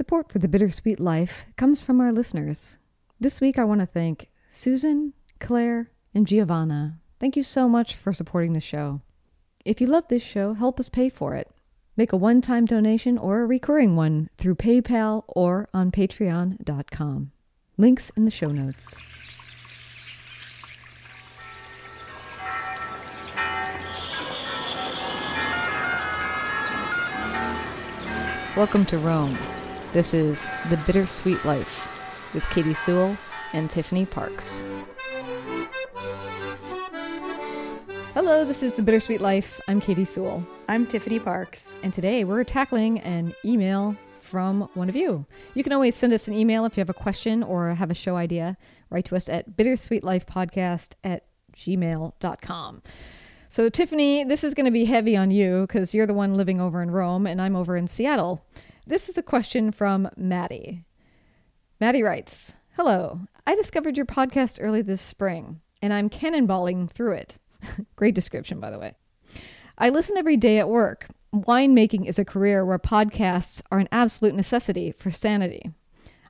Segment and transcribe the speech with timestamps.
[0.00, 2.78] Support for the Bittersweet Life comes from our listeners.
[3.20, 6.98] This week, I want to thank Susan, Claire, and Giovanna.
[7.18, 9.02] Thank you so much for supporting the show.
[9.62, 11.50] If you love this show, help us pay for it.
[11.98, 17.32] Make a one time donation or a recurring one through PayPal or on patreon.com.
[17.76, 18.94] Links in the show notes.
[28.56, 29.36] Welcome to Rome.
[29.92, 31.90] This is The Bittersweet Life
[32.32, 33.16] with Katie Sewell
[33.52, 34.62] and Tiffany Parks.
[38.14, 39.60] Hello, this is The Bittersweet Life.
[39.66, 40.46] I'm Katie Sewell.
[40.68, 41.74] I'm Tiffany Parks.
[41.82, 45.26] And today we're tackling an email from one of you.
[45.54, 47.94] You can always send us an email if you have a question or have a
[47.94, 48.56] show idea.
[48.90, 51.24] Write to us at bittersweetlifepodcast at
[51.56, 52.82] gmail.com.
[53.48, 56.60] So, Tiffany, this is going to be heavy on you because you're the one living
[56.60, 58.46] over in Rome and I'm over in Seattle.
[58.86, 60.84] This is a question from Maddie.
[61.80, 67.38] Maddie writes Hello, I discovered your podcast early this spring and I'm cannonballing through it.
[67.96, 68.94] Great description, by the way.
[69.76, 71.08] I listen every day at work.
[71.34, 75.70] Winemaking is a career where podcasts are an absolute necessity for sanity.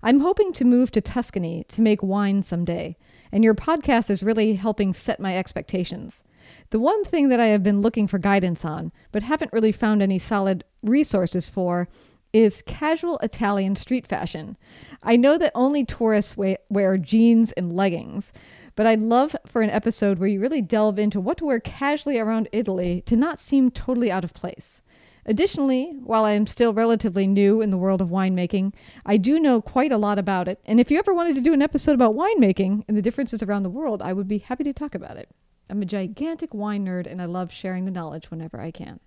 [0.03, 2.97] I'm hoping to move to Tuscany to make wine someday,
[3.33, 6.25] and your podcast is really helping set my expectations.
[6.71, 10.03] The one thing that I have been looking for guidance on, but haven't really found
[10.03, 11.87] any solid resources for,
[12.33, 14.57] is casual Italian street fashion.
[15.03, 18.33] I know that only tourists wear jeans and leggings,
[18.77, 22.19] but I'd love for an episode where you really delve into what to wear casually
[22.19, 24.83] around Italy to not seem totally out of place.
[25.27, 28.73] Additionally, while I am still relatively new in the world of winemaking,
[29.05, 30.61] I do know quite a lot about it.
[30.65, 33.65] And if you ever wanted to do an episode about winemaking and the differences around
[33.65, 35.29] the world, I would be happy to talk about it.
[35.69, 38.99] I'm a gigantic wine nerd and I love sharing the knowledge whenever I can.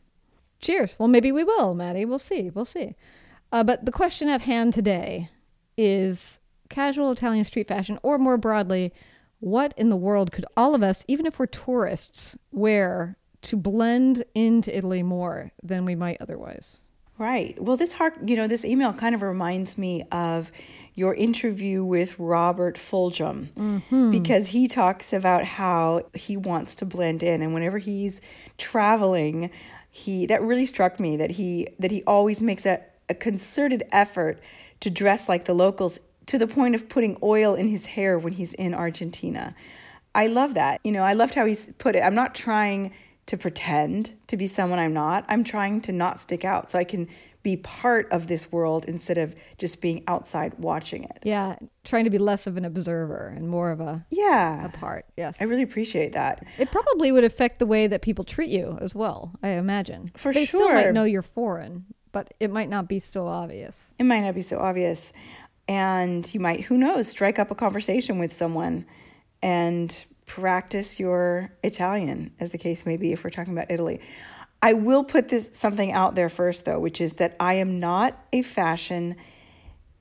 [0.64, 0.96] Cheers.
[0.98, 2.06] Well, maybe we will, Maddie.
[2.06, 2.50] We'll see.
[2.50, 2.96] We'll see.
[3.52, 5.30] Uh, but the question at hand today
[5.78, 6.40] is
[6.70, 8.94] casual Italian street fashion, or more broadly,
[9.40, 14.24] what in the world could all of us, even if we're tourists, wear to blend
[14.34, 16.80] into Italy more than we might otherwise?
[17.18, 17.62] Right.
[17.62, 20.52] Well, this heart, you know, this email kind of reminds me of
[20.96, 24.12] your interview with Robert Fulghum mm-hmm.
[24.12, 28.22] because he talks about how he wants to blend in and whenever he's
[28.58, 29.52] traveling,
[29.96, 34.42] he that really struck me that he that he always makes a, a concerted effort
[34.80, 38.34] to dress like the locals to the point of putting oil in his hair when
[38.34, 39.56] he's in Argentina.
[40.16, 40.82] I love that.
[40.84, 42.00] You know, I loved how he's put it.
[42.00, 42.92] I'm not trying
[43.28, 45.26] to pretend to be someone I'm not.
[45.30, 47.08] I'm trying to not stick out so I can
[47.44, 51.20] be part of this world instead of just being outside watching it.
[51.24, 55.06] Yeah, trying to be less of an observer and more of a yeah a part.
[55.18, 56.44] Yes, I really appreciate that.
[56.58, 59.34] It probably would affect the way that people treat you as well.
[59.44, 60.34] I imagine for sure.
[60.34, 60.60] they sure.
[60.60, 63.94] still might know you're foreign, but it might not be so obvious.
[64.00, 65.12] It might not be so obvious
[65.68, 68.86] and you might who knows strike up a conversation with someone
[69.42, 74.00] and practice your Italian as the case may be if we're talking about Italy.
[74.64, 78.18] I will put this something out there first though, which is that I am not
[78.32, 79.18] a fashion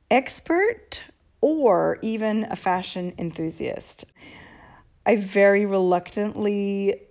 [0.09, 1.03] expert
[1.41, 4.05] or even a fashion enthusiast.
[5.05, 7.03] I very reluctantly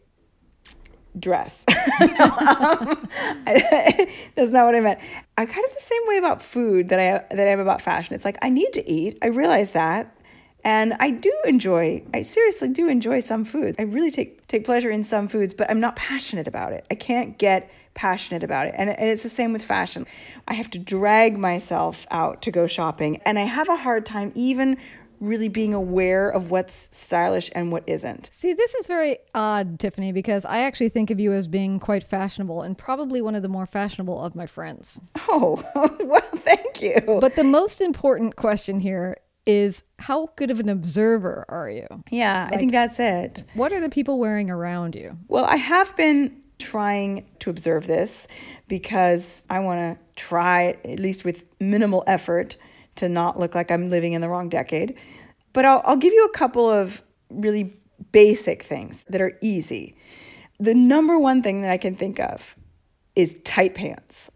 [1.19, 1.65] dress.
[1.67, 1.75] um,
[3.45, 4.99] that's not what I meant.
[5.37, 8.15] I'm kind of the same way about food that I that I am about fashion.
[8.15, 9.17] It's like I need to eat.
[9.21, 10.15] I realize that.
[10.63, 13.75] And I do enjoy, I seriously do enjoy some foods.
[13.79, 16.85] I really take take pleasure in some foods, but I'm not passionate about it.
[16.91, 18.75] I can't get passionate about it.
[18.77, 20.05] And, and it's the same with fashion.
[20.47, 24.31] I have to drag myself out to go shopping, and I have a hard time
[24.35, 24.77] even
[25.21, 28.31] really being aware of what's stylish and what isn't.
[28.33, 32.03] See, this is very odd, Tiffany, because I actually think of you as being quite
[32.03, 34.99] fashionable and probably one of the more fashionable of my friends.
[35.29, 35.63] Oh,
[36.03, 37.19] well, thank you.
[37.21, 41.87] But the most important question here is how good of an observer are you?
[42.11, 43.43] Yeah, like, I think that's it.
[43.53, 45.17] What are the people wearing around you?
[45.27, 48.27] Well, I have been trying to observe this
[48.67, 52.57] because I want to try, at least with minimal effort,
[52.95, 54.97] to not look like I'm living in the wrong decade.
[55.53, 57.73] But I'll, I'll give you a couple of really
[58.11, 59.95] basic things that are easy.
[60.59, 62.55] The number one thing that I can think of
[63.15, 64.29] is tight pants.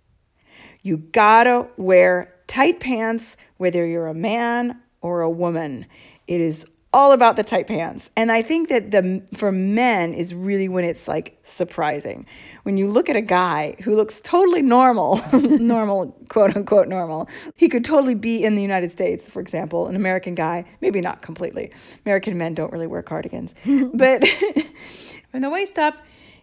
[0.82, 5.86] You gotta wear tight pants whether you're a man or a woman.
[6.28, 8.10] It is all about the tight pants.
[8.16, 12.26] And I think that the for men is really when it's like surprising.
[12.64, 17.68] When you look at a guy who looks totally normal, normal, quote unquote normal, he
[17.68, 21.72] could totally be in the United States, for example, an American guy, maybe not completely.
[22.06, 23.54] American men don't really wear cardigans.
[23.94, 24.26] but
[25.32, 25.98] from the waist up,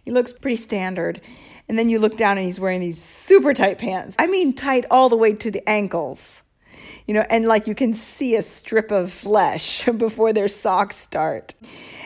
[0.05, 1.19] he looks pretty standard.
[1.67, 4.15] And then you look down and he's wearing these super tight pants.
[4.19, 6.42] I mean tight all the way to the ankles
[7.07, 11.53] you know, and like you can see a strip of flesh before their socks start.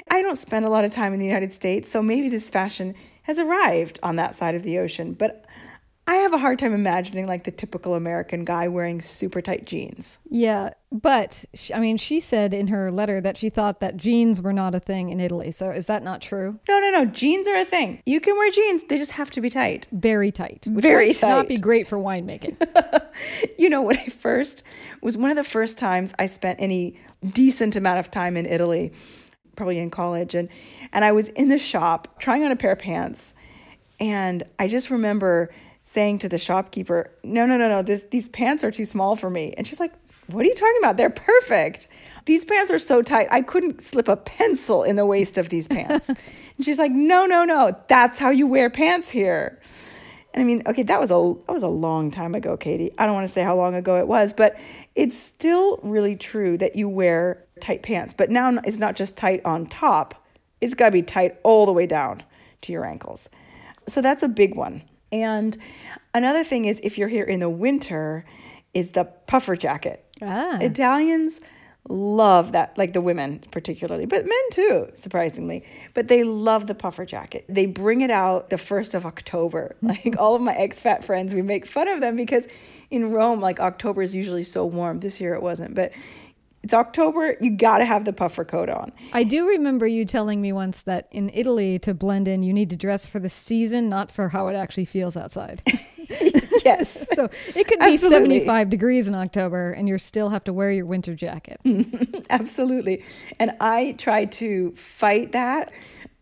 [0.09, 2.95] I don't spend a lot of time in the United States, so maybe this fashion
[3.23, 5.45] has arrived on that side of the ocean, but
[6.09, 10.19] I have a hard time imagining like the typical American guy wearing super tight jeans.
[10.29, 14.41] Yeah, but sh- I mean, she said in her letter that she thought that jeans
[14.41, 15.51] were not a thing in Italy.
[15.51, 16.61] So is that not true?
[16.69, 17.05] No, no, no.
[17.05, 18.01] Jeans are a thing.
[18.05, 19.87] You can wear jeans; they just have to be tight.
[19.91, 20.65] Very tight.
[20.65, 21.29] Which Very tight.
[21.29, 22.55] Not be great for winemaking.
[23.57, 24.63] you know, when I first
[25.01, 26.97] was one of the first times I spent any
[27.33, 28.93] decent amount of time in Italy,
[29.57, 30.47] probably in college, and
[30.93, 33.33] and I was in the shop trying on a pair of pants,
[33.99, 35.49] and I just remember
[35.87, 39.29] saying to the shopkeeper, "No, no, no, no, this, these pants are too small for
[39.29, 39.93] me," and she's like,
[40.27, 40.97] "What are you talking about?
[40.97, 41.87] They're perfect.
[42.25, 45.65] These pants are so tight, I couldn't slip a pencil in the waist of these
[45.69, 46.17] pants." and
[46.61, 49.61] she's like, "No, no, no, that's how you wear pants here."
[50.33, 52.91] And I mean, okay, that was a that was a long time ago, Katie.
[52.97, 54.57] I don't want to say how long ago it was, but
[54.93, 58.13] it's still really true that you wear tight pants.
[58.13, 60.21] But now it's not just tight on top;
[60.59, 62.23] it's got to be tight all the way down
[62.63, 63.29] to your ankles.
[63.87, 64.83] So that's a big one.
[65.11, 65.57] And
[66.13, 68.25] another thing is, if you're here in the winter,
[68.73, 70.05] is the puffer jacket.
[70.21, 70.57] ah.
[70.59, 71.39] Italians
[71.89, 75.63] love that, like the women particularly, but men too, surprisingly.
[75.93, 77.45] But they love the puffer jacket.
[77.47, 79.75] They bring it out the 1st of October.
[79.81, 82.45] Like all of my expat friends, we make fun of them because
[82.89, 84.99] in Rome, like October is usually so warm.
[84.99, 85.91] This year it wasn't, but
[86.67, 88.91] it's October, you got to have the puffer coat on.
[89.13, 92.69] I do remember you telling me once that in Italy, to blend in, you need
[92.71, 95.61] to dress for the season, not for how it actually feels outside.
[96.65, 97.07] yes.
[97.13, 98.39] so it could be Absolutely.
[98.39, 101.61] 75 degrees in October and you still have to wear your winter jacket.
[102.29, 103.01] Absolutely.
[103.39, 105.71] And I try to fight that.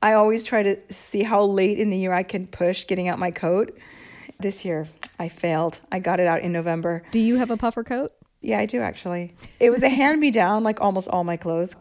[0.04, 3.18] I always try to see how late in the year I can push getting out
[3.18, 3.76] my coat.
[4.40, 4.88] This year,
[5.18, 5.80] I failed.
[5.92, 7.02] I got it out in November.
[7.10, 8.14] Do you have a puffer coat?
[8.46, 9.34] Yeah, I do actually.
[9.60, 11.76] It was a hand me down, like almost all my clothes.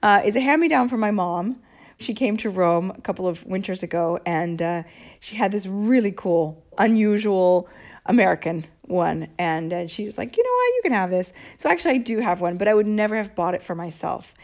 [0.00, 1.56] Uh, it's a hand me down from my mom.
[1.98, 4.82] She came to Rome a couple of winters ago and uh,
[5.18, 7.68] she had this really cool, unusual
[8.06, 9.26] American one.
[9.40, 11.32] And uh, she was like, you know what, you can have this.
[11.58, 14.34] So actually, I do have one, but I would never have bought it for myself.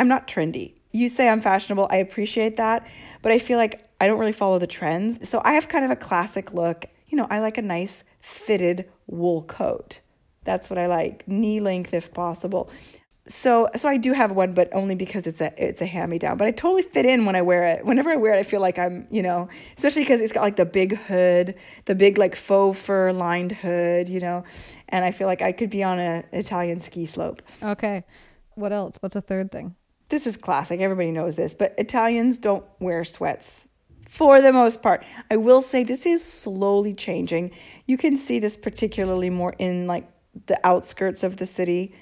[0.00, 0.74] I'm not trendy.
[0.90, 2.84] You say I'm fashionable, I appreciate that,
[3.22, 5.28] but I feel like I don't really follow the trends.
[5.28, 6.86] So I have kind of a classic look.
[7.06, 10.00] You know, I like a nice fitted wool coat.
[10.44, 12.70] That's what I like, knee length if possible.
[13.28, 16.18] So so I do have one, but only because it's a it's a hand me
[16.18, 16.36] down.
[16.36, 17.84] But I totally fit in when I wear it.
[17.84, 20.56] Whenever I wear it, I feel like I'm you know, especially because it's got like
[20.56, 21.54] the big hood,
[21.84, 24.44] the big like faux fur lined hood, you know,
[24.88, 27.42] and I feel like I could be on an Italian ski slope.
[27.62, 28.04] Okay.
[28.54, 28.96] What else?
[29.00, 29.76] What's a third thing?
[30.08, 30.80] This is classic.
[30.80, 33.68] Everybody knows this, but Italians don't wear sweats
[34.12, 35.04] for the most part.
[35.30, 37.50] I will say this is slowly changing.
[37.86, 40.06] You can see this particularly more in like
[40.46, 41.94] the outskirts of the city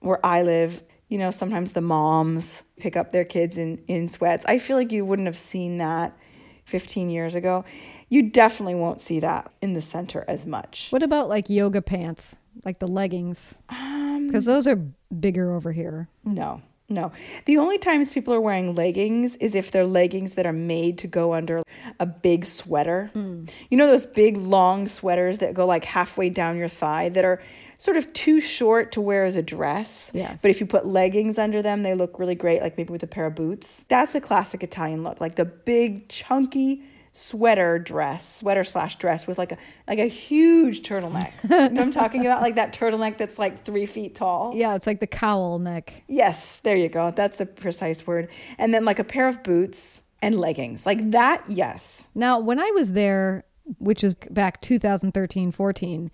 [0.00, 0.82] where I live.
[1.08, 4.44] You know, sometimes the moms pick up their kids in, in sweats.
[4.46, 6.16] I feel like you wouldn't have seen that
[6.64, 7.64] 15 years ago.
[8.08, 10.88] You definitely won't see that in the center as much.
[10.90, 13.54] What about like yoga pants, like the leggings?
[13.68, 16.08] Um, because those are bigger over here.
[16.24, 17.12] No, no.
[17.46, 21.08] The only times people are wearing leggings is if they're leggings that are made to
[21.08, 21.62] go under
[21.98, 23.10] a big sweater.
[23.14, 23.50] Mm.
[23.70, 27.42] You know those big long sweaters that go like halfway down your thigh that are
[27.78, 30.10] sort of too short to wear as a dress.
[30.14, 30.36] Yeah.
[30.40, 33.06] But if you put leggings under them, they look really great, like maybe with a
[33.06, 33.84] pair of boots.
[33.88, 39.38] That's a classic Italian look, like the big chunky sweater dress, sweater slash dress with
[39.38, 39.58] like a
[39.88, 41.32] like a huge turtleneck.
[41.44, 42.42] you know what I'm talking about?
[42.42, 44.52] Like that turtleneck that's like three feet tall.
[44.54, 46.02] Yeah, it's like the cowl neck.
[46.08, 47.10] Yes, there you go.
[47.10, 48.28] That's the precise word.
[48.58, 50.84] And then like a pair of boots and leggings.
[50.84, 52.06] Like that, yes.
[52.14, 53.44] Now, when I was there,
[53.78, 56.10] which was back 2013 14,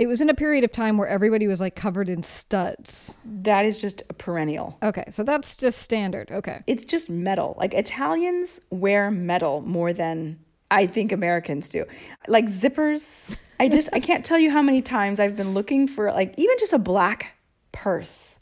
[0.00, 3.18] it was in a period of time where everybody was like covered in studs.
[3.22, 4.78] That is just a perennial.
[4.82, 6.30] Okay, so that's just standard.
[6.30, 6.62] Okay.
[6.66, 7.54] It's just metal.
[7.58, 10.38] Like Italians wear metal more than
[10.70, 11.84] I think Americans do.
[12.28, 13.36] Like zippers.
[13.60, 16.56] I just I can't tell you how many times I've been looking for like even
[16.58, 17.34] just a black
[17.70, 18.38] purse.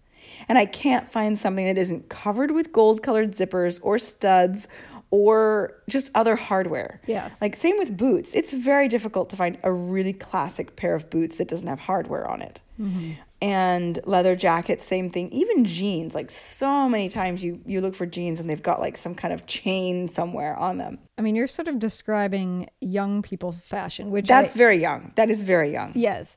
[0.49, 4.69] And I can't find something that isn't covered with gold colored zippers or studs
[5.11, 7.01] or just other hardware.
[7.07, 7.41] Yes.
[7.41, 8.35] Like same with boots.
[8.35, 12.29] It's very difficult to find a really classic pair of boots that doesn't have hardware
[12.29, 12.61] on it.
[12.81, 13.13] Mm-hmm.
[13.41, 15.31] And leather jackets, same thing.
[15.31, 18.97] Even jeans, like so many times you you look for jeans and they've got like
[18.97, 20.99] some kind of chain somewhere on them.
[21.17, 25.13] I mean, you're sort of describing young people fashion, which That's I, very young.
[25.15, 25.93] That is very young.
[25.95, 26.37] yes.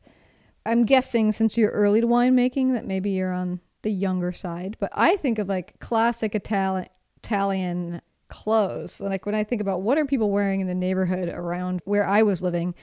[0.63, 4.91] I'm guessing since you're early to winemaking that maybe you're on the younger side, but
[4.93, 6.87] I think of like classic Italian
[7.23, 8.01] Italian
[8.31, 8.99] clothes.
[8.99, 12.23] Like when I think about what are people wearing in the neighborhood around where I
[12.23, 12.73] was living,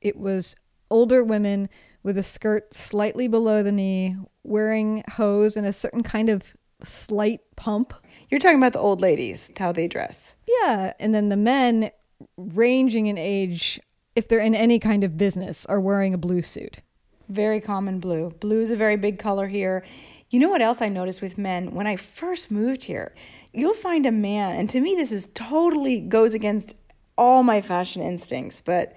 [0.00, 0.56] it was
[0.90, 1.68] older women
[2.02, 7.40] with a skirt slightly below the knee, wearing hose and a certain kind of slight
[7.56, 7.92] pump.
[8.30, 10.34] You're talking about the old ladies, how they dress.
[10.48, 11.90] Yeah, and then the men
[12.38, 13.78] ranging in age
[14.16, 16.80] if they're in any kind of business are wearing a blue suit.
[17.28, 18.30] Very common blue.
[18.40, 19.84] Blue is a very big color here.
[20.30, 23.12] You know what else I noticed with men when I first moved here?
[23.52, 26.74] You'll find a man, and to me, this is totally goes against
[27.18, 28.94] all my fashion instincts, but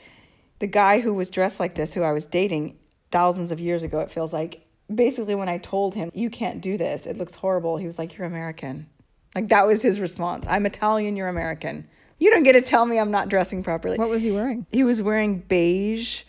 [0.60, 2.78] the guy who was dressed like this, who I was dating
[3.10, 4.63] thousands of years ago, it feels like,
[4.94, 8.16] basically, when I told him, You can't do this, it looks horrible, he was like,
[8.16, 8.88] You're American.
[9.34, 10.46] Like, that was his response.
[10.48, 11.88] I'm Italian, you're American.
[12.20, 13.98] You don't get to tell me I'm not dressing properly.
[13.98, 14.68] What was he wearing?
[14.72, 16.22] He was wearing beige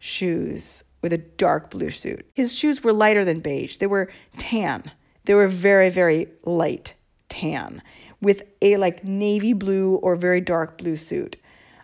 [0.00, 2.28] shoes with a dark blue suit.
[2.34, 4.90] His shoes were lighter than beige, they were tan.
[5.24, 6.94] They were very, very light
[7.28, 7.82] tan
[8.20, 11.36] with a like navy blue or very dark blue suit.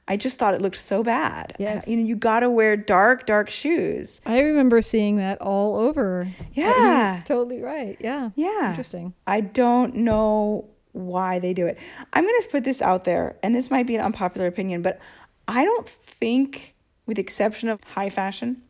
[0.07, 1.57] I just thought it looked so bad.
[1.59, 1.87] Yes.
[1.87, 4.21] You know, you got to wear dark, dark shoes.
[4.27, 6.29] I remember seeing that all over.
[6.53, 7.15] Yeah.
[7.15, 7.97] He's totally right.
[8.01, 8.31] Yeah.
[8.35, 8.71] Yeah.
[8.71, 9.15] Interesting.
[9.27, 11.79] I don't know why they do it.
[12.13, 15.01] I'm to put this out there, and this might be an unpopular opinion, but
[15.49, 16.75] I don't think,
[17.07, 18.63] with the exception of high fashion,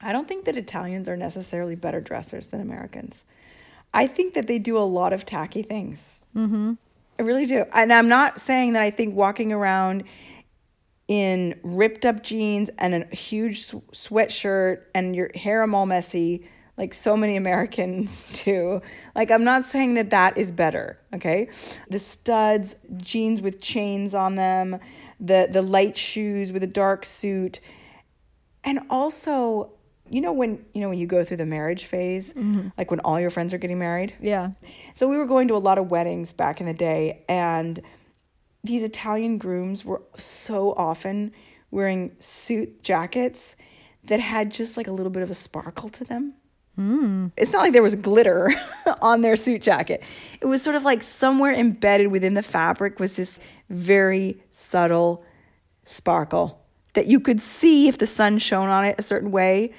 [0.00, 3.24] I don't think that Italians are necessarily better dressers than Americans.
[3.94, 6.20] I think that they do a lot of tacky things.
[6.36, 6.74] Mm-hmm.
[7.18, 7.64] I really do.
[7.72, 10.04] And I'm not saying that I think walking around
[11.08, 16.92] in ripped up jeans and a huge sw- sweatshirt and your hair all messy, like
[16.92, 18.82] so many Americans do.
[19.14, 21.48] Like, I'm not saying that that is better, okay?
[21.88, 24.78] The studs, jeans with chains on them,
[25.18, 27.60] the, the light shoes with a dark suit.
[28.62, 29.70] And also,
[30.10, 32.68] you know when you know when you go through the marriage phase, mm-hmm.
[32.78, 34.14] like when all your friends are getting married.
[34.20, 34.52] Yeah.
[34.94, 37.80] So we were going to a lot of weddings back in the day, and
[38.64, 41.32] these Italian grooms were so often
[41.70, 43.56] wearing suit jackets
[44.04, 46.34] that had just like a little bit of a sparkle to them.
[46.78, 47.32] Mm.
[47.36, 48.52] It's not like there was glitter
[49.02, 50.02] on their suit jacket.
[50.40, 53.38] It was sort of like somewhere embedded within the fabric was this
[53.70, 55.24] very subtle
[55.84, 59.72] sparkle that you could see if the sun shone on it a certain way.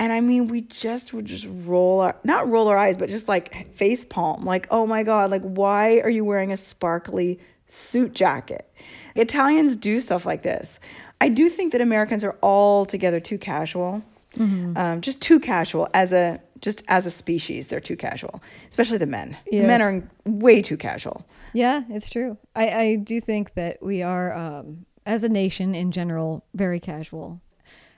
[0.00, 3.28] And I mean, we just would just roll our, not roll our eyes, but just
[3.28, 7.38] like face palm, like, oh my God, like, why are you wearing a sparkly
[7.68, 8.66] suit jacket?
[9.14, 10.80] Italians do stuff like this.
[11.20, 14.02] I do think that Americans are altogether too casual,
[14.38, 17.66] um, just too casual as a just as a species.
[17.66, 19.36] They're too casual, especially the men.
[19.52, 19.66] Yeah.
[19.66, 21.26] Men are way too casual.
[21.52, 22.38] Yeah, it's true.
[22.56, 27.42] I, I do think that we are, um, as a nation in general, very casual.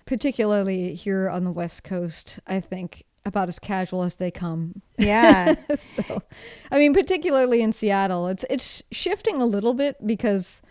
[0.06, 4.82] Particularly here on the West Coast, I think about as casual as they come.
[4.98, 5.54] Yeah.
[5.76, 6.22] so,
[6.70, 10.62] I mean, particularly in Seattle, it's it's shifting a little bit because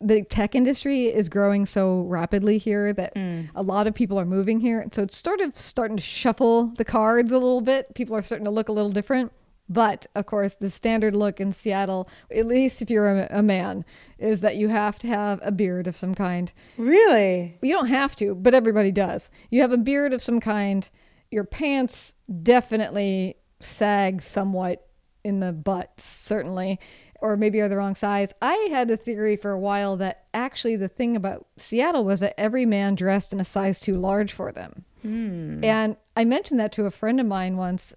[0.00, 3.48] the tech industry is growing so rapidly here that mm.
[3.54, 4.86] a lot of people are moving here.
[4.92, 7.94] So it's sort of starting to shuffle the cards a little bit.
[7.94, 9.32] People are starting to look a little different.
[9.68, 13.84] But of course, the standard look in Seattle, at least if you're a, a man,
[14.18, 16.52] is that you have to have a beard of some kind.
[16.76, 17.58] really?
[17.62, 19.30] You don't have to, but everybody does.
[19.50, 20.88] You have a beard of some kind.
[21.30, 24.86] Your pants definitely sag somewhat
[25.24, 26.78] in the butt, certainly,
[27.20, 28.34] or maybe are the wrong size.
[28.42, 32.38] I had a theory for a while that actually the thing about Seattle was that
[32.38, 34.84] every man dressed in a size too large for them.
[35.00, 35.64] Hmm.
[35.64, 37.94] And I mentioned that to a friend of mine once,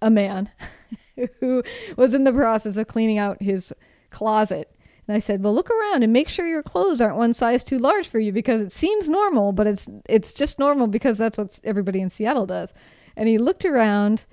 [0.00, 0.50] a man
[1.40, 1.62] who
[1.96, 3.72] was in the process of cleaning out his
[4.10, 4.74] closet.
[5.06, 7.78] And I said, "Well, look around and make sure your clothes aren't one size too
[7.78, 11.58] large for you because it seems normal, but it's it's just normal because that's what
[11.64, 12.72] everybody in Seattle does."
[13.16, 14.26] And he looked around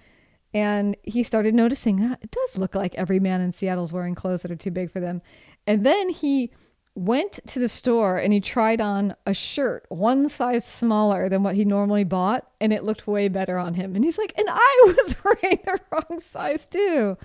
[0.53, 4.43] and he started noticing that it does look like every man in Seattle's wearing clothes
[4.43, 5.21] that are too big for them.
[5.65, 6.51] And then he
[6.97, 11.55] went to the store and he tried on a shirt one size smaller than what
[11.55, 13.95] he normally bought and it looked way better on him.
[13.95, 17.17] And he's like, "And I was wearing the wrong size too."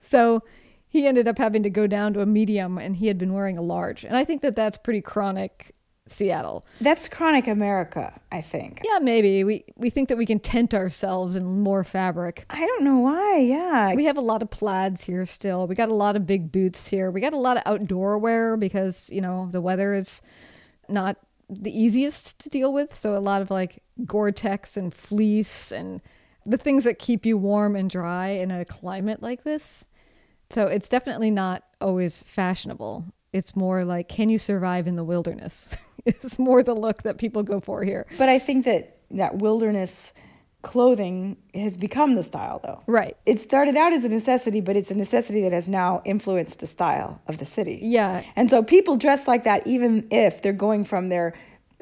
[0.00, 0.42] So
[0.88, 3.56] he ended up having to go down to a medium and he had been wearing
[3.56, 4.04] a large.
[4.04, 5.74] And I think that that's pretty chronic
[6.12, 6.64] Seattle.
[6.80, 8.82] That's chronic America, I think.
[8.84, 12.44] Yeah, maybe we we think that we can tent ourselves in more fabric.
[12.50, 13.38] I don't know why.
[13.38, 13.94] Yeah.
[13.94, 15.66] We have a lot of plaids here still.
[15.66, 17.10] We got a lot of big boots here.
[17.10, 20.22] We got a lot of outdoor wear because, you know, the weather is
[20.88, 21.16] not
[21.48, 22.98] the easiest to deal with.
[22.98, 26.00] So a lot of like Gore-Tex and fleece and
[26.46, 29.86] the things that keep you warm and dry in a climate like this.
[30.50, 33.04] So it's definitely not always fashionable.
[33.32, 35.76] It's more like can you survive in the wilderness?
[36.06, 38.06] it's more the look that people go for here.
[38.18, 40.12] But I think that that wilderness
[40.62, 42.82] clothing has become the style, though.
[42.86, 43.16] Right.
[43.24, 46.66] It started out as a necessity, but it's a necessity that has now influenced the
[46.66, 47.80] style of the city.
[47.82, 48.22] Yeah.
[48.36, 51.34] And so people dress like that even if they're going from their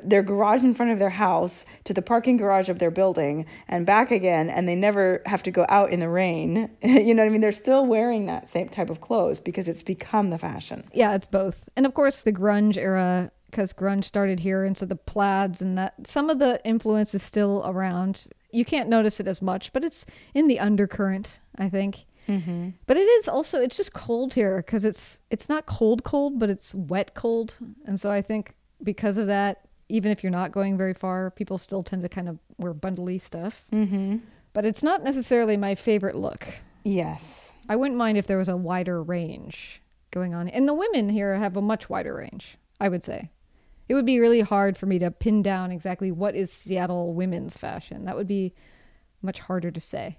[0.05, 3.85] their garage in front of their house to the parking garage of their building and
[3.85, 6.71] back again, and they never have to go out in the rain.
[6.83, 7.41] you know what I mean?
[7.41, 10.85] They're still wearing that same type of clothes because it's become the fashion.
[10.93, 11.69] Yeah, it's both.
[11.77, 15.77] And of course, the grunge era, because grunge started here, and so the plaids and
[15.79, 18.27] that, some of the influence is still around.
[18.51, 22.05] You can't notice it as much, but it's in the undercurrent, I think.
[22.29, 22.71] Mm-hmm.
[22.87, 26.51] But it is also it's just cold here because it's it's not cold cold, but
[26.51, 27.55] it's wet cold,
[27.87, 31.57] and so I think because of that, even if you're not going very far, people
[31.59, 33.65] still tend to kind of wear bundly stuff.
[33.73, 34.19] Mm-hmm.
[34.53, 36.47] But it's not necessarily my favorite look.
[36.85, 37.55] Yes.
[37.69, 41.35] I wouldn't mind if there was a wider range going on, and the women here
[41.37, 42.59] have a much wider range.
[42.81, 43.31] I would say.
[43.89, 47.57] It would be really hard for me to pin down exactly what is Seattle women's
[47.57, 48.05] fashion.
[48.05, 48.55] That would be
[49.23, 50.19] much harder to say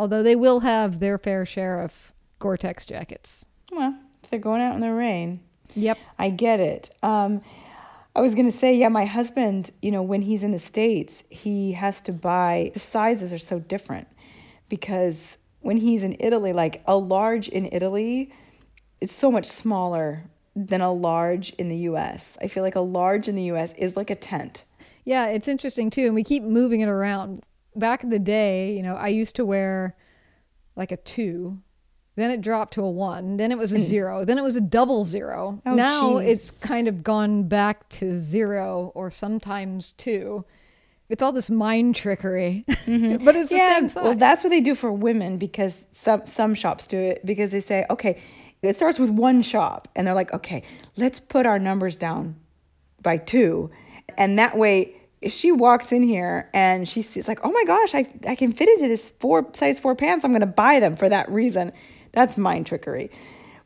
[0.00, 1.92] although they will have their fair share of
[2.38, 3.44] Gore-Tex jackets.
[3.70, 5.40] Well, if they're going out in the rain.
[5.74, 5.98] Yep.
[6.18, 6.88] I get it.
[7.02, 7.42] Um,
[8.16, 11.22] I was going to say, yeah, my husband, you know, when he's in the States,
[11.28, 14.08] he has to buy, the sizes are so different
[14.70, 18.32] because when he's in Italy, like a large in Italy,
[19.02, 22.36] it's so much smaller than a large in the US.
[22.42, 24.64] I feel like a large in the US is like a tent.
[25.04, 26.06] Yeah, it's interesting too.
[26.06, 27.44] And we keep moving it around
[27.76, 29.94] back in the day, you know, I used to wear
[30.76, 31.60] like a two,
[32.16, 33.84] then it dropped to a one, then it was a Mm.
[33.84, 35.60] zero, then it was a double zero.
[35.64, 36.28] Oh, now geez.
[36.30, 40.44] it's kind of gone back to zero or sometimes two.
[41.08, 42.76] It's all this mind trickery, but
[43.36, 43.94] it's the same size.
[43.94, 44.04] Mm-hmm.
[44.06, 47.60] well, that's what they do for women because some some shops do it because they
[47.60, 48.20] say, okay,
[48.62, 50.62] it starts with one shop, and they're like, okay,
[50.96, 52.36] let's put our numbers down
[53.02, 53.70] by two,
[54.16, 54.96] and that way.
[55.20, 58.70] If she walks in here and she's like, oh my gosh, I, I can fit
[58.70, 61.72] into this four size four pants, I'm gonna buy them for that reason.
[62.12, 63.10] That's mind trickery.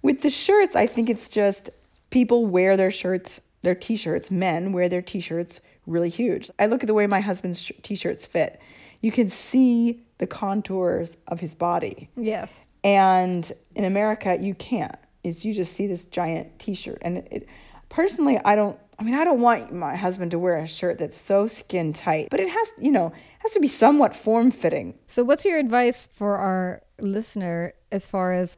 [0.02, 1.70] With the shirts, I think it's just
[2.10, 6.50] people wear their shirts, their t-shirts, men wear their t-shirts really huge.
[6.58, 8.60] I look at the way my husband's t-shirts fit.
[9.00, 12.10] You can see the contours of his body.
[12.16, 12.66] yes.
[12.84, 14.94] And in America, you can't.
[15.24, 17.48] It's you just see this giant t-shirt and it, it
[17.88, 21.18] personally I don't I mean, I don't want my husband to wear a shirt that's
[21.18, 24.94] so skin tight, but it has, you know, has to be somewhat form fitting.
[25.08, 28.56] So, what's your advice for our listener as far as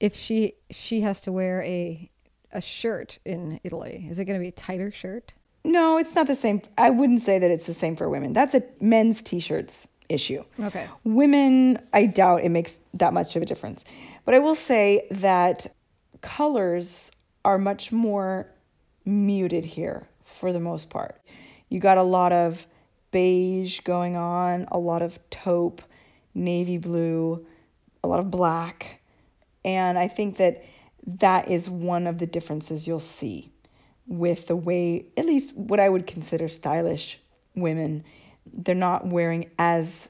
[0.00, 2.10] if she she has to wear a
[2.52, 4.08] a shirt in Italy?
[4.10, 5.34] Is it going to be a tighter shirt?
[5.64, 6.62] No, it's not the same.
[6.78, 8.32] I wouldn't say that it's the same for women.
[8.32, 10.44] That's a men's t-shirts issue.
[10.60, 10.88] Okay.
[11.04, 13.84] Women, I doubt it makes that much of a difference.
[14.24, 15.66] But I will say that
[16.20, 17.12] colors
[17.44, 18.48] are much more
[19.04, 21.20] muted here for the most part.
[21.68, 22.66] You got a lot of
[23.10, 25.82] beige going on, a lot of taupe,
[26.34, 27.46] navy blue,
[28.02, 29.00] a lot of black.
[29.64, 30.64] And I think that
[31.06, 33.52] that is one of the differences you'll see
[34.06, 37.18] with the way, at least what I would consider stylish
[37.54, 38.04] women.
[38.52, 40.08] They're not wearing as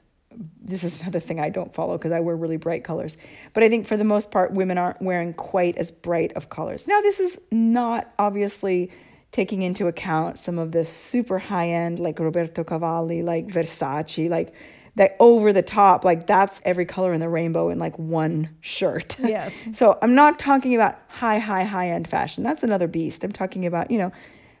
[0.61, 3.17] this is another thing I don't follow because I wear really bright colors.
[3.53, 6.87] But I think for the most part, women aren't wearing quite as bright of colors.
[6.87, 8.91] Now, this is not obviously
[9.31, 14.53] taking into account some of the super high end, like Roberto Cavalli, like Versace, like
[14.95, 19.17] that over the top, like that's every color in the rainbow in like one shirt.
[19.19, 19.53] Yes.
[19.73, 22.43] so I'm not talking about high, high, high end fashion.
[22.43, 23.23] That's another beast.
[23.23, 24.11] I'm talking about, you know,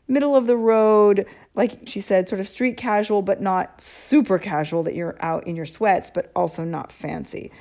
[0.07, 4.83] middle of the road, like she said, sort of street casual, but not super casual
[4.83, 7.51] that you're out in your sweats, but also not fancy.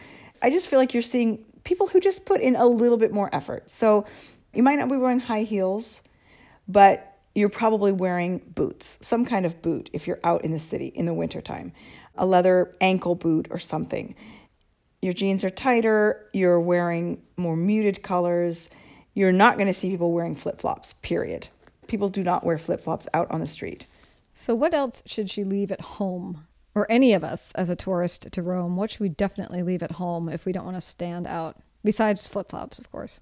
[0.42, 3.34] I just feel like you're seeing people who just put in a little bit more
[3.34, 3.70] effort.
[3.70, 4.06] So
[4.54, 6.02] you might not be wearing high heels,
[6.68, 10.86] but you're probably wearing boots, some kind of boot if you're out in the city
[10.86, 11.72] in the wintertime,
[12.14, 14.14] a leather ankle boot or something.
[15.02, 18.70] Your jeans are tighter, you're wearing more muted colors.
[19.12, 21.48] You're not going to see people wearing flip flops, period.
[21.86, 23.86] People do not wear flip flops out on the street.
[24.34, 26.46] So, what else should she leave at home?
[26.74, 28.76] Or any of us as a tourist to Rome?
[28.76, 31.56] What should we definitely leave at home if we don't want to stand out?
[31.82, 33.20] Besides flip flops, of course.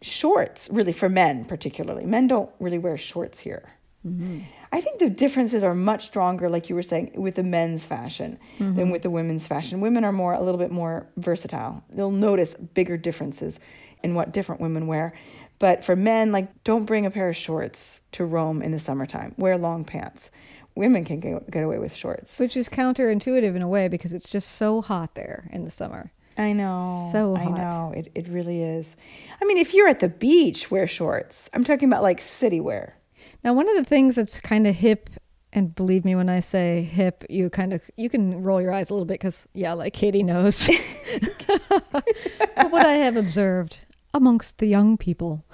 [0.00, 2.04] Shorts, really, for men particularly.
[2.04, 3.72] Men don't really wear shorts here.
[4.06, 4.40] Mm-hmm.
[4.70, 8.38] I think the differences are much stronger, like you were saying, with the men's fashion
[8.58, 8.90] than mm-hmm.
[8.90, 9.80] with the women's fashion.
[9.80, 11.82] Women are more, a little bit more versatile.
[11.94, 13.58] You'll notice bigger differences
[14.02, 15.14] in what different women wear.
[15.58, 19.34] But for men, like, don't bring a pair of shorts to Rome in the summertime.
[19.36, 20.30] Wear long pants.
[20.74, 22.38] Women can get, get away with shorts.
[22.38, 26.12] Which is counterintuitive in a way because it's just so hot there in the summer.
[26.36, 27.08] I know.
[27.12, 27.46] So hot.
[27.46, 27.92] I know.
[27.94, 28.96] It, it really is.
[29.40, 31.48] I mean, if you're at the beach, wear shorts.
[31.54, 32.96] I'm talking about like city wear.
[33.44, 35.10] Now, one of the things that's kind of hip,
[35.52, 38.90] and believe me when I say hip, you kind of you can roll your eyes
[38.90, 40.68] a little bit because yeah, like Katie knows.
[41.46, 45.44] but what I have observed amongst the young people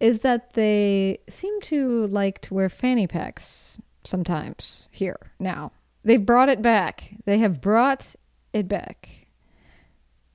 [0.00, 5.70] is that they seem to like to wear fanny packs sometimes here now.
[6.04, 7.10] They've brought it back.
[7.24, 8.14] They have brought
[8.52, 9.08] it back.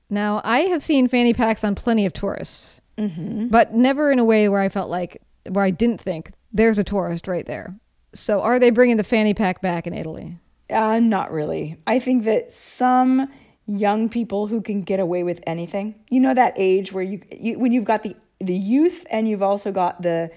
[0.10, 3.48] Now, I have seen fanny packs on plenty of tourists, Mm-hmm.
[3.48, 6.84] but never in a way where I felt like, where I didn't think, there's a
[6.84, 7.74] tourist right there.
[8.14, 10.38] So, are they bringing the fanny pack back in Italy?
[10.70, 11.78] Uh, not really.
[11.88, 13.32] I think that some
[13.78, 17.60] young people who can get away with anything, you know, that age where you, you
[17.60, 20.32] when you've got the the youth and you've also got the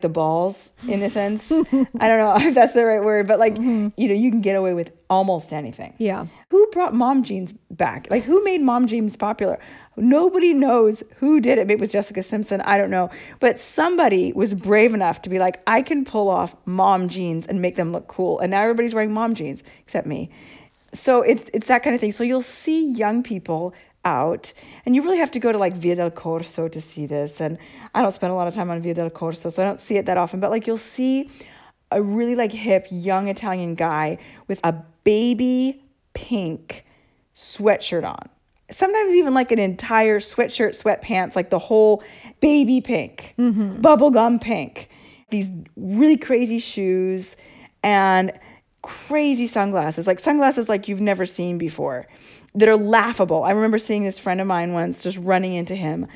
[0.00, 1.52] the balls in a sense.
[2.00, 3.88] I don't know if that's the right word, but like mm-hmm.
[3.96, 5.94] you know, you can get away with almost anything.
[5.98, 6.26] Yeah.
[6.50, 8.08] Who brought mom jeans back?
[8.10, 9.58] Like who made mom jeans popular?
[9.96, 11.66] Nobody knows who did it.
[11.66, 12.60] Maybe it was Jessica Simpson.
[12.62, 13.10] I don't know.
[13.38, 17.60] But somebody was brave enough to be like, I can pull off mom jeans and
[17.60, 18.38] make them look cool.
[18.38, 20.30] And now everybody's wearing mom jeans except me.
[20.92, 22.12] So it's it's that kind of thing.
[22.12, 23.74] So you'll see young people
[24.04, 24.52] out
[24.86, 27.58] and you really have to go to like Via del Corso to see this and
[27.94, 29.98] I don't spend a lot of time on Via del Corso so I don't see
[29.98, 31.30] it that often but like you'll see
[31.90, 34.72] a really like hip young Italian guy with a
[35.04, 35.82] baby
[36.14, 36.84] pink
[37.34, 38.28] sweatshirt on.
[38.70, 42.04] Sometimes even like an entire sweatshirt, sweatpants, like the whole
[42.40, 43.80] baby pink, mm-hmm.
[43.80, 44.88] bubblegum pink.
[45.30, 47.36] These really crazy shoes
[47.82, 48.32] and
[48.82, 52.06] crazy sunglasses, like sunglasses like you've never seen before
[52.54, 53.44] that are laughable.
[53.44, 56.06] I remember seeing this friend of mine once just running into him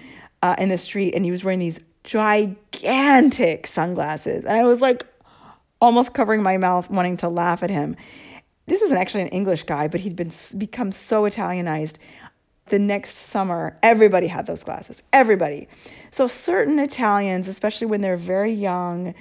[0.42, 4.44] uh, in the street and he was wearing these gigantic sunglasses.
[4.44, 5.06] And I was like
[5.80, 7.96] almost covering my mouth wanting to laugh at him.
[8.66, 11.98] This was actually an English guy, but he'd been become so Italianized.
[12.68, 15.02] The next summer, everybody had those glasses.
[15.12, 15.68] Everybody.
[16.10, 19.14] So certain Italians, especially when they're very young,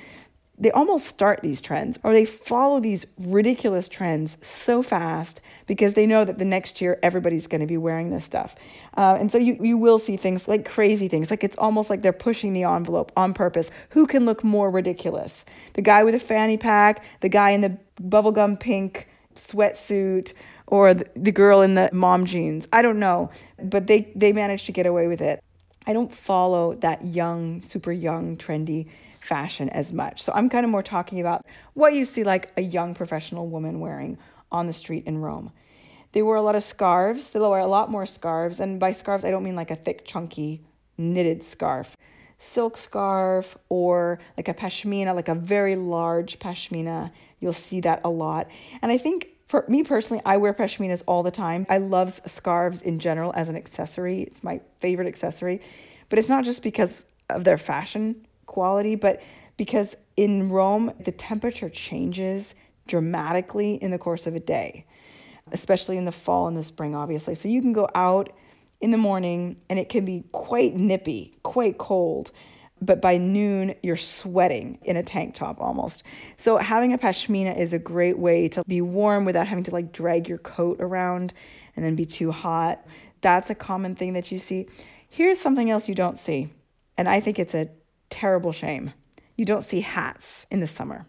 [0.57, 6.05] they almost start these trends or they follow these ridiculous trends so fast because they
[6.05, 8.55] know that the next year everybody's going to be wearing this stuff.
[8.95, 11.31] Uh, and so you, you will see things like crazy things.
[11.31, 13.71] Like it's almost like they're pushing the envelope on purpose.
[13.89, 15.43] Who can look more ridiculous?
[15.73, 20.33] The guy with a fanny pack, the guy in the bubblegum pink sweatsuit,
[20.67, 22.67] or the, the girl in the mom jeans.
[22.71, 25.43] I don't know, but they, they managed to get away with it.
[25.85, 28.87] I don't follow that young, super young, trendy
[29.23, 30.21] fashion as much.
[30.21, 33.79] So I'm kind of more talking about what you see like a young professional woman
[33.79, 34.17] wearing
[34.51, 35.51] on the street in Rome.
[36.11, 37.31] They wear a lot of scarves.
[37.31, 38.59] They wear a lot more scarves.
[38.59, 40.61] And by scarves, I don't mean like a thick, chunky
[40.97, 41.95] knitted scarf.
[42.37, 47.09] Silk scarf or like a pashmina, like a very large pashmina.
[47.39, 48.49] You'll see that a lot.
[48.81, 51.65] And I think for me personally, I wear pashminas all the time.
[51.69, 54.23] I love scarves in general as an accessory.
[54.23, 55.61] It's my favorite accessory.
[56.09, 59.21] But it's not just because of their fashion quality, but
[59.57, 62.55] because in Rome, the temperature changes
[62.87, 64.85] dramatically in the course of a day,
[65.51, 67.35] especially in the fall and the spring, obviously.
[67.35, 68.31] So you can go out
[68.79, 72.31] in the morning and it can be quite nippy, quite cold.
[72.81, 76.03] But by noon, you're sweating in a tank top almost.
[76.35, 79.93] So, having a pashmina is a great way to be warm without having to like
[79.93, 81.33] drag your coat around
[81.77, 82.85] and then be too hot.
[83.21, 84.67] That's a common thing that you see.
[85.07, 86.49] Here's something else you don't see,
[86.97, 87.69] and I think it's a
[88.13, 88.93] terrible shame.
[89.35, 91.07] You don't see hats in the summer.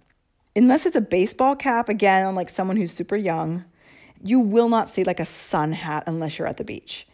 [0.57, 3.65] Unless it's a baseball cap, again, on like someone who's super young,
[4.23, 7.07] you will not see like a sun hat unless you're at the beach.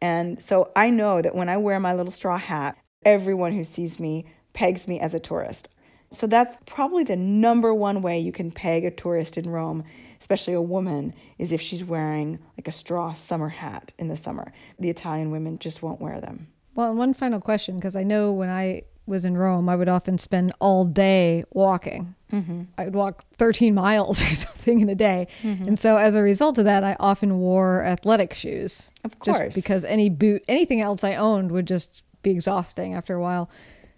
[0.00, 4.00] And so I know that when I wear my little straw hat, everyone who sees
[4.00, 5.68] me pegs me as a tourist.
[6.10, 9.84] So that's probably the number one way you can peg a tourist in Rome,
[10.18, 14.52] especially a woman, is if she's wearing like a straw summer hat in the summer.
[14.80, 16.48] The Italian women just won't wear them.
[16.74, 19.88] Well, and one final question because I know when I was in Rome, I would
[19.88, 22.14] often spend all day walking.
[22.32, 22.62] Mm-hmm.
[22.78, 25.28] I would walk 13 miles or something in a day.
[25.42, 25.68] Mm-hmm.
[25.68, 28.90] And so as a result of that, I often wore athletic shoes.
[29.04, 29.54] Of course.
[29.54, 33.50] because any boot, anything else I owned would just be exhausting after a while.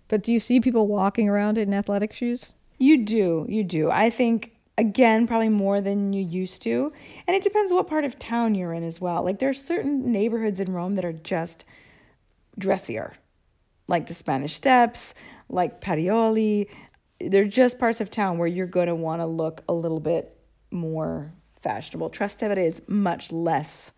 [0.08, 2.54] But do you see people walking around in athletic shoes?
[2.78, 3.46] You do.
[3.48, 3.90] You do.
[3.90, 6.92] I think, again, probably more than you used to.
[7.26, 9.24] And it depends what part of town you're in as well.
[9.24, 11.64] Like, there are certain neighborhoods in Rome that are just
[12.58, 13.14] dressier,
[13.86, 15.14] like the Spanish Steps,
[15.48, 16.68] like Parioli.
[17.20, 20.36] They're just parts of town where you're going to want to look a little bit
[20.70, 22.10] more fashionable.
[22.10, 23.92] Trastevere is much less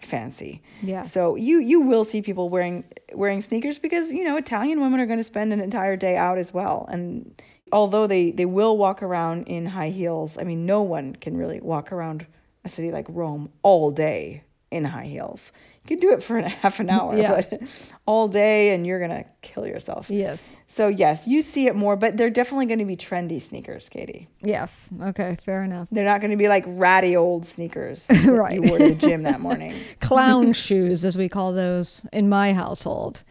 [0.00, 0.62] fancy.
[0.82, 1.02] Yeah.
[1.02, 5.06] So you you will see people wearing wearing sneakers because you know Italian women are
[5.06, 6.86] going to spend an entire day out as well.
[6.90, 7.40] And
[7.72, 11.60] although they they will walk around in high heels, I mean no one can really
[11.60, 12.26] walk around
[12.64, 15.52] a city like Rome all day in high heels.
[15.86, 17.42] You can do it for a half an hour, Yeah.
[17.50, 17.60] but
[18.06, 20.08] all day and you're gonna kill yourself.
[20.10, 20.52] Yes.
[20.66, 24.28] So yes, you see it more, but they're definitely going to be trendy sneakers, Katie.
[24.42, 24.88] Yes.
[25.00, 25.36] Okay.
[25.44, 25.88] Fair enough.
[25.92, 28.54] They're not going to be like ratty old sneakers Right.
[28.54, 29.74] you wore to the gym that morning.
[30.00, 33.22] Clown shoes, as we call those in my household.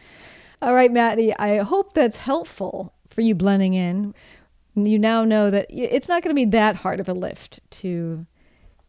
[0.62, 4.14] All right, Maddie, I hope that's helpful for you blending in.
[4.76, 8.24] you now know that it's not going to be that hard of a lift to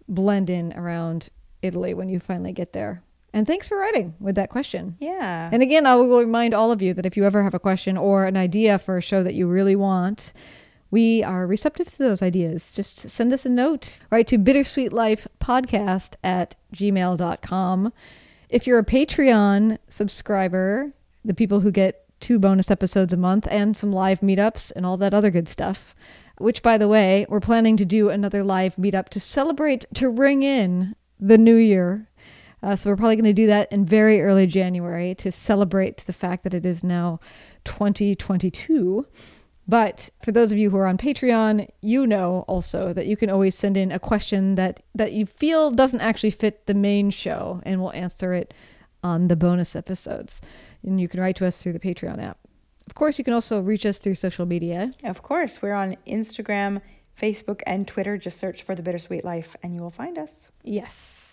[0.08, 1.30] blend in around
[1.62, 3.02] Italy when you finally get there.
[3.36, 4.96] And thanks for writing with that question.
[4.98, 5.50] Yeah.
[5.52, 7.98] And again, I will remind all of you that if you ever have a question
[7.98, 10.32] or an idea for a show that you really want,
[10.90, 12.72] we are receptive to those ideas.
[12.72, 17.92] Just send us a note, right, to bittersweetlifepodcast at gmail.com.
[18.48, 20.92] If you're a Patreon subscriber,
[21.26, 24.96] the people who get two bonus episodes a month and some live meetups and all
[24.96, 25.94] that other good stuff,
[26.38, 30.42] which, by the way, we're planning to do another live meetup to celebrate, to ring
[30.42, 32.08] in the new year.
[32.64, 36.14] Uh, so we're probably going to do that in very early January to celebrate the
[36.14, 37.20] fact that it is now
[37.66, 39.06] 2022.
[39.68, 43.30] But for those of you who are on Patreon, you know also that you can
[43.30, 47.62] always send in a question that, that you feel doesn't actually fit the main show,
[47.64, 48.54] and we'll answer it
[49.04, 50.42] on the bonus episodes.
[50.84, 52.38] And you can write to us through the Patreon app.
[52.88, 54.92] Of course, you can also reach us through social media.
[55.04, 56.82] Of course, we're on Instagram,
[57.20, 58.18] Facebook, and Twitter.
[58.18, 60.50] Just search for The Bittersweet Life and you will find us.
[60.64, 61.25] Yes.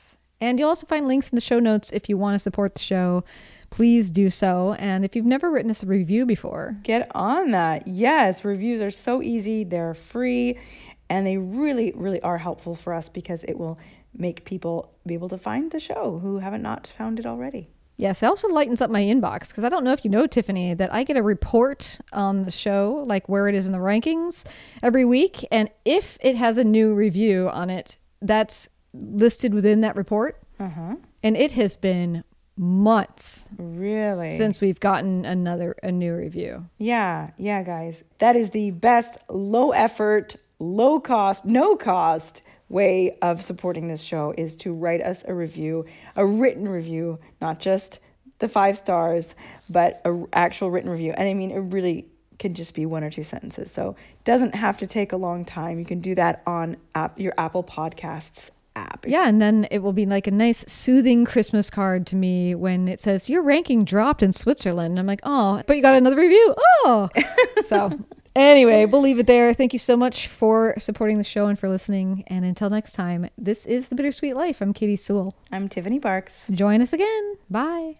[0.42, 2.80] And you'll also find links in the show notes if you want to support the
[2.80, 3.22] show.
[3.70, 4.72] Please do so.
[4.72, 7.86] And if you've never written us a review before, Get on that.
[7.86, 10.58] Yes, reviews are so easy, they're free,
[11.08, 13.78] and they really, really are helpful for us because it will
[14.18, 17.68] make people be able to find the show who haven't not found it already.
[17.96, 20.74] Yes, it also lightens up my inbox because I don't know if you know, Tiffany,
[20.74, 24.44] that I get a report on the show, like where it is in the rankings
[24.82, 25.46] every week.
[25.52, 30.40] And if it has a new review on it, that's listed within that report.
[30.58, 30.96] Uh-huh.
[31.22, 32.24] And it has been
[32.56, 34.36] months Really?
[34.36, 36.66] since we've gotten another a new review.
[36.78, 38.04] Yeah, yeah, guys.
[38.18, 44.34] That is the best low effort, low cost, no cost way of supporting this show
[44.36, 45.84] is to write us a review,
[46.16, 48.00] a written review, not just
[48.38, 49.34] the five stars,
[49.68, 51.12] but a actual written review.
[51.16, 53.70] And I mean, it really can just be one or two sentences.
[53.70, 55.78] So it doesn't have to take a long time.
[55.78, 59.04] You can do that on app, your Apple Podcasts app.
[59.06, 62.88] Yeah, and then it will be like a nice soothing Christmas card to me when
[62.88, 64.98] it says your ranking dropped in Switzerland.
[64.98, 66.54] I'm like, oh, but you got another review.
[66.84, 67.08] Oh,
[67.64, 67.98] so
[68.34, 69.54] anyway, we'll leave it there.
[69.54, 72.24] Thank you so much for supporting the show and for listening.
[72.28, 74.60] And until next time, this is the Bittersweet Life.
[74.60, 75.34] I'm Katie Sewell.
[75.50, 76.46] I'm Tiffany Parks.
[76.50, 77.36] Join us again.
[77.50, 77.98] Bye.